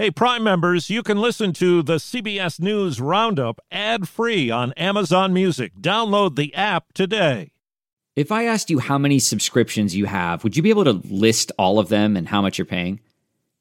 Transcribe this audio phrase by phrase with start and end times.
[0.00, 5.32] Hey, Prime members, you can listen to the CBS News Roundup ad free on Amazon
[5.32, 5.74] Music.
[5.74, 7.50] Download the app today.
[8.14, 11.50] If I asked you how many subscriptions you have, would you be able to list
[11.58, 13.00] all of them and how much you're paying?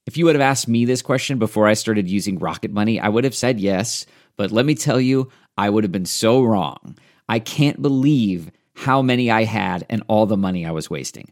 [0.05, 3.09] If you would have asked me this question before I started using Rocket Money, I
[3.09, 4.05] would have said yes.
[4.35, 6.99] But let me tell you, I would have been so wrong.
[7.27, 11.31] I can't believe how many I had and all the money I was wasting.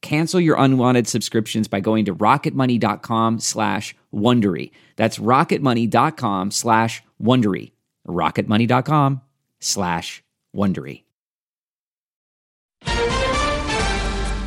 [0.00, 4.70] Cancel your unwanted subscriptions by going to rocketmoney.com slash Wondery.
[4.96, 7.72] That's rocketmoney.com slash Wondery.
[8.06, 9.20] rocketmoney.com
[9.60, 10.22] slash
[10.54, 11.02] Wondery.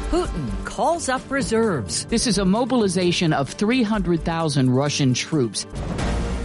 [0.10, 2.06] Putin calls up reserves.
[2.06, 5.66] This is a mobilization of 300,000 Russian troops.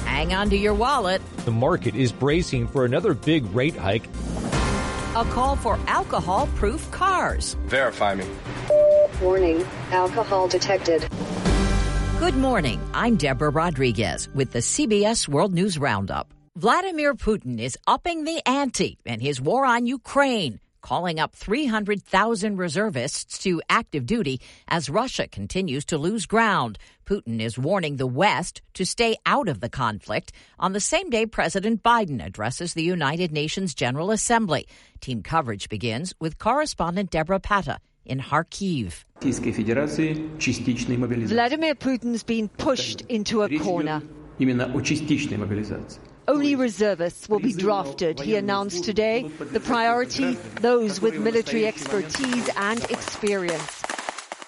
[0.04, 1.20] Hang on to your wallet.
[1.44, 4.06] The market is bracing for another big rate hike.
[5.16, 7.54] A call for alcohol proof cars.
[7.66, 8.26] Verify me.
[9.22, 11.08] Warning, alcohol detected.
[12.18, 12.80] Good morning.
[12.92, 16.32] I'm Deborah Rodriguez with the CBS World News Roundup.
[16.56, 23.38] Vladimir Putin is upping the ante in his war on Ukraine, calling up 300,000 reservists
[23.40, 26.78] to active duty as Russia continues to lose ground.
[27.04, 31.26] Putin is warning the West to stay out of the conflict on the same day
[31.26, 34.66] President Biden addresses the United Nations General Assembly.
[35.00, 39.04] Team coverage begins with correspondent Debora Patta in Kharkiv.
[41.28, 44.02] Vladimir Putin's been pushed into a corner.
[46.28, 49.30] Only reservists will be drafted, he announced today.
[49.52, 53.85] The priority, those with military expertise and experience.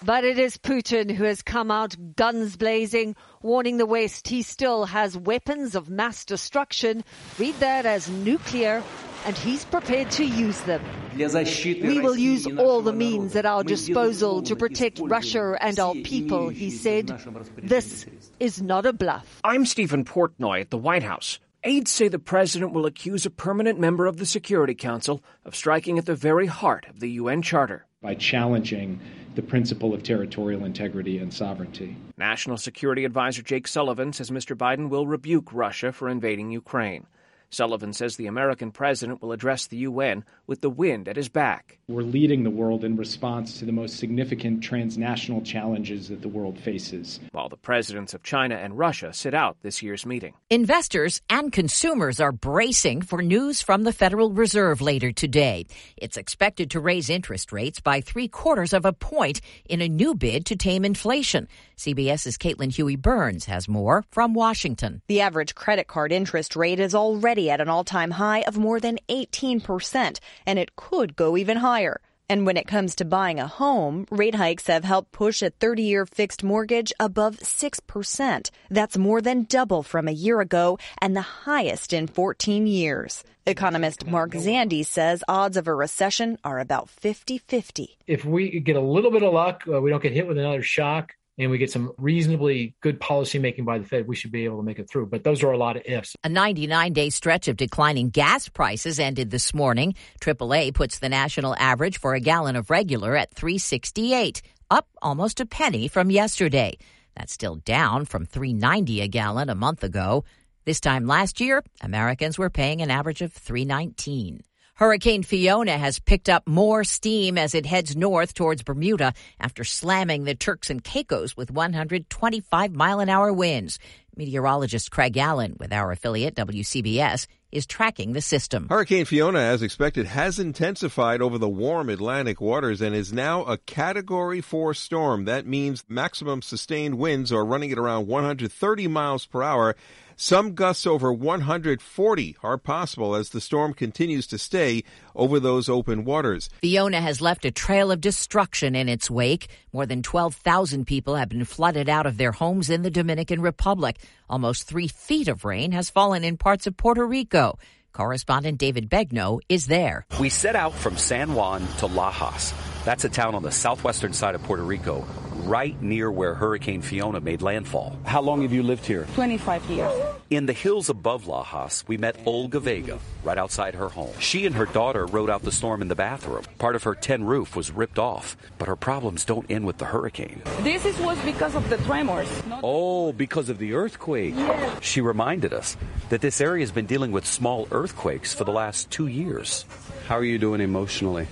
[0.05, 4.85] But it is Putin who has come out guns blazing, warning the West he still
[4.85, 7.03] has weapons of mass destruction,
[7.37, 8.85] read that as nuclear,
[9.27, 10.81] and he's prepared to use them.
[11.17, 16.49] We will use all the means at our disposal to protect Russia and our people,
[16.49, 17.09] he said.
[17.57, 18.07] This
[18.39, 19.41] is not a bluff.
[19.43, 21.41] I'm Steven Portnoy at the White House.
[21.65, 25.99] Aides say the president will accuse a permanent member of the Security Council of striking
[25.99, 27.85] at the very heart of the UN Charter.
[28.01, 29.01] By challenging
[29.39, 31.97] the principle of territorial integrity and sovereignty.
[32.17, 34.57] National Security Advisor Jake Sullivan says Mr.
[34.57, 37.07] Biden will rebuke Russia for invading Ukraine.
[37.51, 41.79] Sullivan says the American president will address the UN with the wind at his back.
[41.89, 46.59] We're leading the world in response to the most significant transnational challenges that the world
[46.59, 47.21] faces.
[47.33, 50.35] While the presidents of China and Russia sit out this year's meeting.
[50.51, 55.67] Investors and consumers are bracing for news from the Federal Reserve later today.
[55.97, 60.15] It's expected to raise interest rates by three quarters of a point in a new
[60.15, 61.49] bid to tame inflation.
[61.79, 65.01] CBS's Caitlin Huey Burns has more from Washington.
[65.07, 68.81] The average credit card interest rate is already at an all time high of more
[68.81, 72.01] than 18%, and it could go even higher.
[72.31, 75.83] And when it comes to buying a home, rate hikes have helped push a 30
[75.83, 78.51] year fixed mortgage above 6%.
[78.69, 83.25] That's more than double from a year ago and the highest in 14 years.
[83.47, 87.97] Economist Mark Zandi says odds of a recession are about 50 50.
[88.07, 90.63] If we get a little bit of luck, uh, we don't get hit with another
[90.63, 94.45] shock, and we get some reasonably good policy making by the Fed, we should be
[94.45, 95.07] able to make it through.
[95.07, 96.17] But those are a lot of ifs.
[96.25, 99.95] A 99 day stretch of declining gas prices ended this morning.
[100.21, 105.47] AAA puts the national average for a gallon of regular at 368, up almost a
[105.47, 106.77] penny from yesterday.
[107.17, 110.25] That's still down from 390 a gallon a month ago.
[110.65, 114.43] This time last year, Americans were paying an average of 319.
[114.79, 120.23] Hurricane Fiona has picked up more steam as it heads north towards Bermuda after slamming
[120.23, 123.81] the Turks and Caicos with 125 mile an hour winds.
[124.15, 128.69] Meteorologist Craig Allen with our affiliate WCBS is tracking the system.
[128.69, 133.59] Hurricane Fiona, as expected, has intensified over the warm Atlantic waters and is now a
[133.59, 135.25] Category 4 storm.
[135.25, 139.75] That means maximum sustained winds are running at around 130 miles per hour
[140.21, 144.83] some gusts over 140 are possible as the storm continues to stay
[145.15, 146.51] over those open waters.
[146.61, 149.47] Fiona has left a trail of destruction in its wake.
[149.73, 153.97] More than 12,000 people have been flooded out of their homes in the Dominican Republic.
[154.29, 157.57] Almost three feet of rain has fallen in parts of Puerto Rico.
[157.93, 160.05] Correspondent David Begnaud is there.
[160.19, 162.53] We set out from San Juan to Lajas.
[162.85, 165.07] That's a town on the southwestern side of Puerto Rico,
[165.49, 167.97] right near where Hurricane Fiona made landfall.
[168.05, 169.07] How long have you lived here?
[169.15, 169.93] 25 years.
[170.29, 174.13] In the hills above Lajas, we met Olga Vega right outside her home.
[174.19, 176.45] She and her daughter rode out the storm in the bathroom.
[176.59, 179.87] Part of her tin roof was ripped off, but her problems don't end with the
[179.87, 180.43] hurricane.
[180.61, 182.29] This is was because of the tremors.
[182.63, 184.35] Oh, because of the earthquake.
[184.37, 184.85] Yes.
[184.85, 185.79] She reminded us
[186.11, 189.65] that this area has been dealing with small earthquakes for the last two years.
[190.07, 191.27] How are you doing emotionally?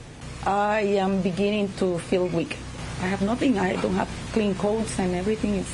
[0.47, 2.57] I am beginning to feel weak.
[3.01, 3.59] I have nothing.
[3.59, 5.71] I don't have clean clothes and everything is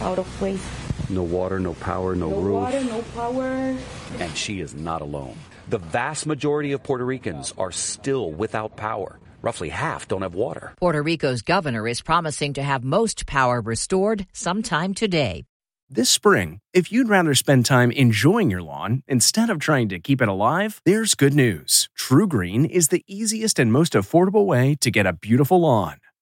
[0.00, 0.62] out of place.
[1.08, 2.54] No water, no power, no, no roof.
[2.54, 3.76] water, no power.
[4.18, 5.36] And she is not alone.
[5.68, 9.18] The vast majority of Puerto Ricans are still without power.
[9.42, 10.74] Roughly half don't have water.
[10.80, 15.44] Puerto Rico's governor is promising to have most power restored sometime today.
[15.90, 20.22] This spring, if you'd rather spend time enjoying your lawn instead of trying to keep
[20.22, 21.90] it alive, there's good news.
[21.96, 25.98] TruGreen is the easiest and most affordable way to get a beautiful lawn.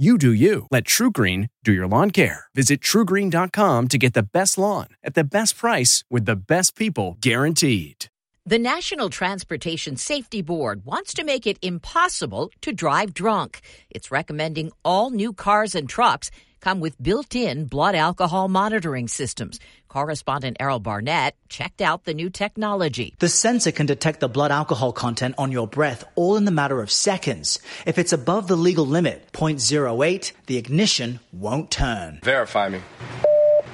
[0.00, 0.66] You do you.
[0.70, 2.44] Let TruGreen do your lawn care.
[2.54, 7.18] Visit trugreen.com to get the best lawn at the best price with the best people
[7.20, 8.06] guaranteed.
[8.46, 13.60] The National Transportation Safety Board wants to make it impossible to drive drunk.
[13.90, 16.30] It's recommending all new cars and trucks
[16.60, 19.58] come with built in blood alcohol monitoring systems.
[19.88, 23.14] Correspondent Errol Barnett checked out the new technology.
[23.18, 26.80] The sensor can detect the blood alcohol content on your breath all in the matter
[26.80, 27.58] of seconds.
[27.86, 32.20] If it's above the legal limit, 0.08, the ignition won't turn.
[32.22, 32.80] Verify me.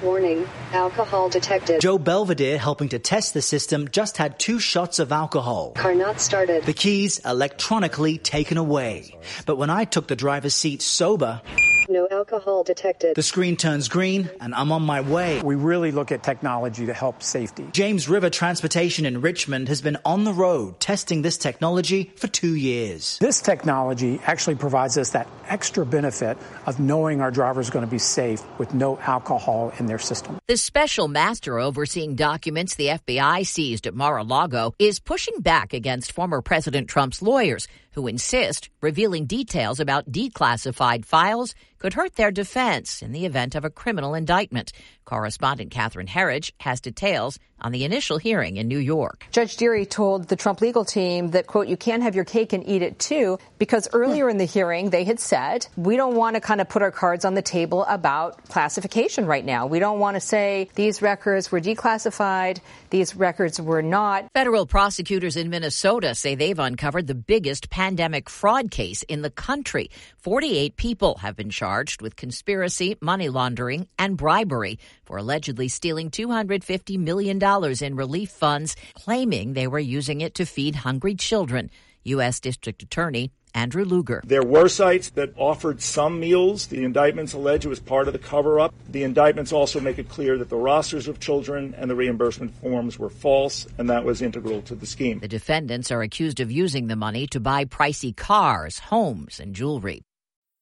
[0.03, 1.81] Warning, alcohol detected.
[1.81, 5.71] Joe Belvedere, helping to test the system, just had two shots of alcohol.
[5.71, 6.63] Car not started.
[6.65, 9.17] The keys electronically taken away.
[9.47, 11.41] But when I took the driver's seat sober,
[11.89, 13.15] no alcohol detected.
[13.15, 15.41] The screen turns green and I'm on my way.
[15.41, 17.67] We really look at technology to help safety.
[17.71, 22.55] James River Transportation in Richmond has been on the road testing this technology for two
[22.55, 23.17] years.
[23.19, 27.91] This technology actually provides us that extra benefit of knowing our driver is going to
[27.91, 30.39] be safe with no alcohol in their system.
[30.47, 35.73] The special master overseeing documents the FBI seized at Mar a Lago is pushing back
[35.73, 42.29] against former President Trump's lawyers who insist revealing details about declassified files could hurt their
[42.29, 44.71] defense in the event of a criminal indictment.
[45.05, 49.25] Correspondent Catherine Herridge has details on the initial hearing in New York.
[49.31, 52.67] Judge Dearie told the Trump legal team that, quote, you can't have your cake and
[52.67, 56.41] eat it too, because earlier in the hearing they had said, we don't want to
[56.41, 59.65] kind of put our cards on the table about classification right now.
[59.67, 62.59] We don't want to say these records were declassified,
[62.89, 64.27] these records were not.
[64.33, 69.89] Federal prosecutors in Minnesota say they've uncovered the biggest pandemic fraud case in the country.
[70.19, 76.97] 48 people have been charged with conspiracy, money laundering, and bribery for allegedly stealing $250
[76.99, 77.41] million
[77.81, 81.69] in relief funds, claiming they were using it to feed hungry children.
[82.03, 82.39] U.S.
[82.39, 84.21] District Attorney Andrew Luger.
[84.25, 86.67] There were sites that offered some meals.
[86.67, 88.73] The indictments allege it was part of the cover up.
[88.89, 92.99] The indictments also make it clear that the rosters of children and the reimbursement forms
[92.99, 95.19] were false, and that was integral to the scheme.
[95.19, 100.01] The defendants are accused of using the money to buy pricey cars, homes, and jewelry.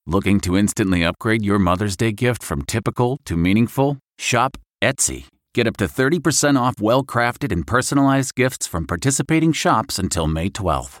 [0.06, 3.98] Looking to instantly upgrade your Mother's Day gift from typical to meaningful?
[4.18, 5.26] Shop Etsy.
[5.52, 10.50] Get up to 30% off well crafted and personalized gifts from participating shops until May
[10.50, 11.00] 12th.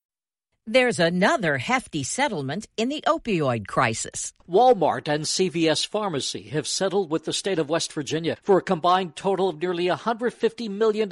[0.67, 4.31] There's another hefty settlement in the opioid crisis.
[4.51, 9.15] Walmart and CVS Pharmacy have settled with the state of West Virginia for a combined
[9.15, 11.09] total of nearly $150 million.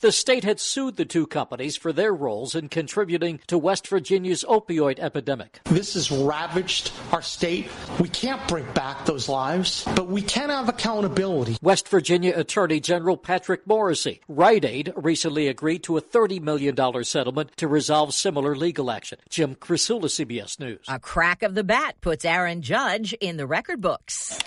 [0.00, 4.44] The state had sued the two companies for their roles in contributing to West Virginia's
[4.48, 5.60] opioid epidemic.
[5.64, 7.68] This has ravaged our state.
[8.00, 11.58] We can't bring back those lives, but we can have accountability.
[11.62, 17.56] West Virginia Attorney General Patrick Morrisey, Rite Aid recently agreed to a $30 million settlement
[17.56, 19.18] to resolve similar legal action.
[19.28, 20.84] Jim Krasula, CBS News.
[20.88, 24.38] A crack of the bat puts Aaron Judge in the record books.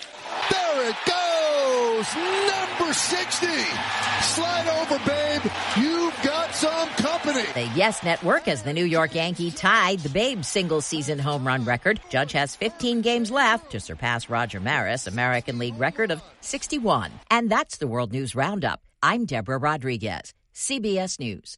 [0.49, 2.15] There it goes!
[2.15, 3.47] Number 60!
[4.21, 5.51] Slide over, babe.
[5.77, 7.43] You've got some company.
[7.53, 11.65] The Yes Network as the New York Yankee tied the Babe single season home run
[11.65, 11.99] record.
[12.09, 17.11] Judge has 15 games left to surpass Roger Maris' American League record of 61.
[17.29, 18.81] And that's the World News Roundup.
[19.01, 21.57] I'm Deborah Rodriguez, CBS News.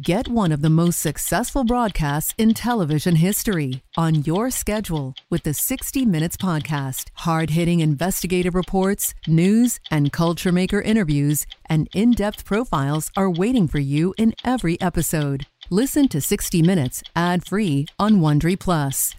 [0.00, 5.52] Get one of the most successful broadcasts in television history on your schedule with the
[5.52, 7.10] 60 Minutes podcast.
[7.16, 13.68] Hard hitting investigative reports, news, and culture maker interviews, and in depth profiles are waiting
[13.68, 15.46] for you in every episode.
[15.68, 19.14] Listen to 60 Minutes ad free on Wondery Plus.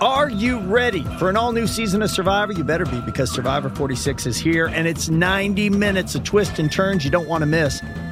[0.00, 2.52] Are you ready for an all new season of Survivor?
[2.52, 6.70] You better be because Survivor 46 is here and it's 90 minutes of twists and
[6.70, 7.82] turns you don't want to miss.